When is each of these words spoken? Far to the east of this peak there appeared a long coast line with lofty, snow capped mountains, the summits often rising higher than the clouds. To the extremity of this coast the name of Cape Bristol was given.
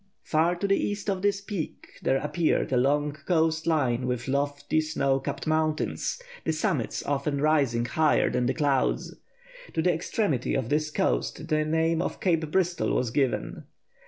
Far 0.23 0.55
to 0.55 0.67
the 0.67 0.75
east 0.83 1.11
of 1.11 1.21
this 1.21 1.41
peak 1.41 1.89
there 2.01 2.17
appeared 2.17 2.71
a 2.71 2.75
long 2.75 3.11
coast 3.11 3.67
line 3.67 4.07
with 4.07 4.27
lofty, 4.27 4.81
snow 4.81 5.19
capped 5.19 5.45
mountains, 5.45 6.19
the 6.43 6.51
summits 6.51 7.05
often 7.05 7.39
rising 7.39 7.85
higher 7.85 8.31
than 8.31 8.47
the 8.47 8.55
clouds. 8.55 9.13
To 9.75 9.81
the 9.83 9.93
extremity 9.93 10.55
of 10.55 10.69
this 10.69 10.89
coast 10.89 11.49
the 11.49 11.63
name 11.65 12.01
of 12.01 12.19
Cape 12.19 12.49
Bristol 12.49 12.95
was 12.95 13.11
given. 13.11 13.65